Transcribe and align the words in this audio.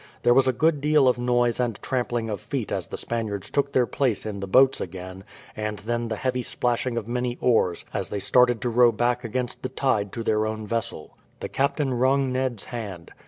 There 0.23 0.33
was 0.33 0.47
a 0.47 0.51
good 0.51 0.81
deal 0.81 1.07
of 1.07 1.19
noise 1.19 1.59
and 1.59 1.79
trampling 1.79 2.27
of 2.27 2.41
feet 2.41 2.71
as 2.71 2.87
the 2.87 2.97
Spaniards 2.97 3.51
took 3.51 3.71
their 3.71 3.85
place 3.85 4.25
in 4.25 4.39
the 4.39 4.47
boats 4.47 4.81
again, 4.81 5.23
and 5.55 5.77
then 5.77 6.07
the 6.07 6.15
heavy 6.15 6.41
splashing 6.41 6.97
of 6.97 7.07
many 7.07 7.37
oars 7.39 7.85
as 7.93 8.09
they 8.09 8.17
started 8.17 8.61
to 8.61 8.69
row 8.69 8.91
back 8.91 9.23
against 9.23 9.61
the 9.61 9.69
tide 9.69 10.11
to 10.13 10.23
their 10.23 10.47
own 10.47 10.65
vessel. 10.65 11.19
The 11.39 11.49
captain 11.49 11.93
wrung 11.93 12.33
Ned's 12.33 12.63
hand. 12.63 13.11